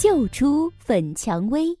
[0.00, 1.76] 救出粉蔷薇。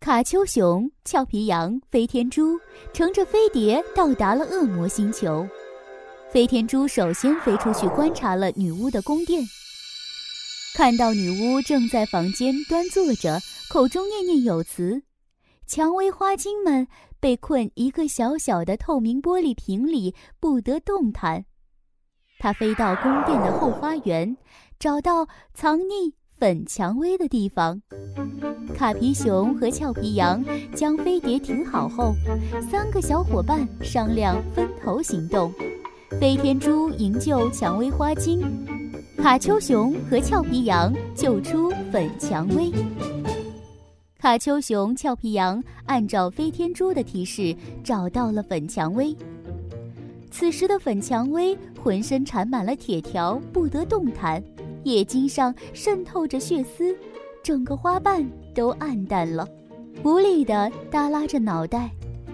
[0.00, 2.58] 卡丘熊、俏皮羊、飞天猪
[2.92, 5.46] 乘着飞碟到达了恶魔星球。
[6.28, 9.40] 飞天猪首先飞出去观察了女巫的宫殿，
[10.74, 13.38] 看到女巫正在房间端坐着，
[13.70, 15.00] 口中念念有词。
[15.68, 16.88] 蔷薇花精们
[17.20, 21.44] 被困一个小小的透明玻璃瓶里，不得动弹。
[22.40, 24.36] 他飞到宫殿的后花园，
[24.80, 27.80] 找到藏匿粉蔷薇的地方。
[28.74, 32.12] 卡皮熊和俏皮羊将飞碟停好后，
[32.70, 35.50] 三个小伙伴商量分头行动。
[36.20, 38.42] 飞天猪营救蔷薇花精，
[39.16, 42.70] 卡丘熊和俏皮羊救出粉蔷薇。
[44.18, 49.16] 卡丘熊、俏皮羊按照飞天猪的提示找到了粉蔷薇。
[50.30, 54.42] 此时的粉蔷薇浑身缠满了铁条，不得动弹，
[54.94, 56.96] 眼睛上渗透着血丝，
[57.42, 59.46] 整个花瓣都暗淡了，
[60.04, 61.90] 无力地耷拉着脑袋。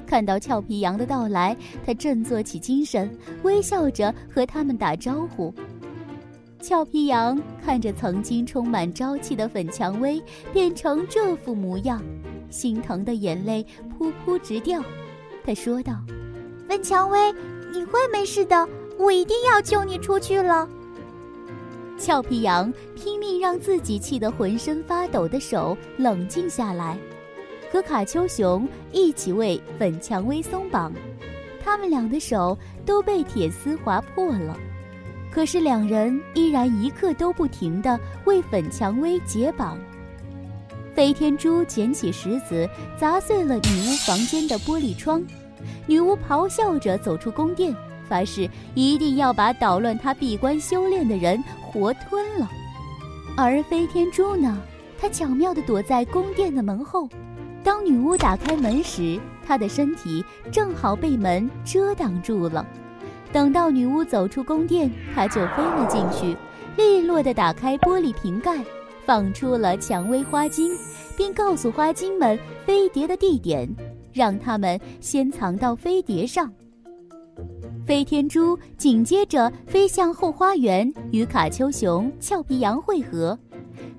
[0.07, 3.11] 看到俏皮羊的到来，他振作起精神，
[3.43, 5.53] 微笑着和他们打招呼。
[6.61, 12.03] 俏皮羊看着曾经充满朝气的粉蔷薇变成这副模样，
[12.51, 13.65] 心疼的眼泪
[13.99, 14.83] 噗噗直掉。
[15.43, 15.95] 他说道
[16.69, 17.33] ：“粉蔷薇，
[17.73, 20.69] 你会没事的，我一定要救你出去了。”
[22.03, 26.99] 俏皮羊拼命让自己气得浑身发抖的手冷静下来，
[27.73, 30.93] 和卡丘熊一起为粉蔷薇松绑。
[31.65, 34.59] 他们俩的手都被铁丝划破了。
[35.31, 39.79] 可是两人依然一刻都不停地为粉蔷薇解绑。
[40.97, 45.25] 飞天猪捡起石子砸碎了女巫房间的玻璃窗，
[45.87, 47.73] 女巫咆哮着走出宫殿，
[48.09, 52.49] 发誓一定要把捣乱她闭关修炼的人活吞了。
[53.37, 54.61] 而飞天猪呢，
[54.99, 57.09] 他巧妙地躲在宫殿的门后，
[57.65, 62.67] 当女巫打开门时，他的身体正好被门遮挡住了。
[63.33, 66.37] 等到女巫走出宫殿，他就飞了进去，
[66.77, 68.63] 利落地打开玻璃瓶盖，
[69.07, 70.71] 放出了蔷薇花精，
[71.17, 73.67] 并告诉花精们飞碟的地点，
[74.13, 76.53] 让他们先藏到飞碟上。
[77.85, 83.37] 飞天猪紧接着飞向后花园，与卡丘熊、俏皮羊会合。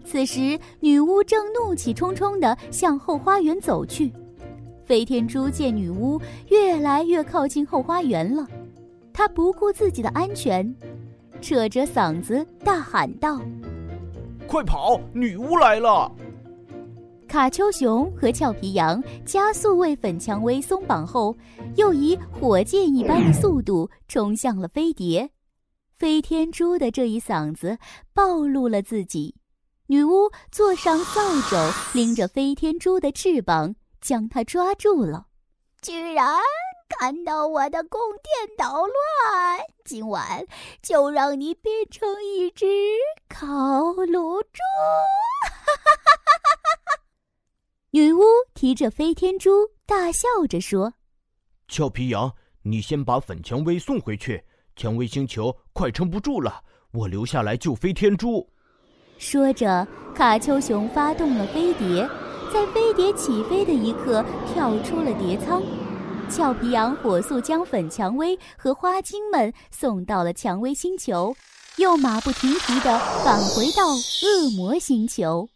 [0.06, 4.12] 此时，女巫正怒气冲冲地向后花园走去。
[4.86, 8.48] 飞天猪见女巫越来越靠近后花园了。
[9.12, 10.74] 他不顾自己的安全，
[11.42, 13.42] 扯着嗓子大喊道
[14.48, 15.00] ：“快跑！
[15.14, 16.10] 女巫来了！”
[17.34, 21.36] 卡丘熊和俏皮羊加速为粉蔷薇松绑后，
[21.78, 25.32] 又以火箭一般的速度冲向了飞碟。
[25.96, 27.80] 飞天猪的这一嗓子
[28.14, 29.34] 暴露了自己。
[29.88, 35.26] 女巫坐上扫帚，拎着飞天猪的翅膀，将它抓住了。
[35.82, 36.38] 居然！
[37.00, 40.46] 看到我的宫殿捣乱，今晚
[40.84, 42.68] 就让你变成一只
[43.28, 43.48] 烤
[44.06, 44.60] 乳猪！
[47.96, 48.24] 女巫
[48.56, 49.52] 提着飞天猪，
[49.86, 50.96] 大笑着说
[51.70, 52.34] ：“俏皮羊，
[52.64, 54.44] 你先把粉蔷薇送回去，
[54.76, 58.50] 蔷薇星球快撑不住了，我留下来救飞天猪。”
[59.20, 62.10] 说着，卡丘熊发动了飞碟，
[62.52, 65.62] 在飞碟起飞的一刻，跳出了碟舱。
[66.28, 71.36] 俏皮羊火速将粉蔷薇和花精们送到了蔷薇星球，
[71.78, 75.48] 又马不停蹄地返回到恶魔星球。